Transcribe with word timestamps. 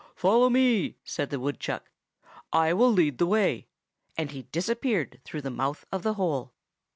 "Follow 0.15 0.49
me," 0.49 0.97
said 1.03 1.29
the 1.29 1.39
woodchuck; 1.39 1.91
"I 2.51 2.73
will 2.73 2.91
lead 2.91 3.19
the 3.19 3.27
way." 3.27 3.67
And 4.17 4.31
he 4.31 4.41
disappeared 4.41 5.21
through 5.23 5.43
the 5.43 5.51
mouth 5.51 5.85
of 5.91 6.01
the 6.01 6.15
hole. 6.15 6.55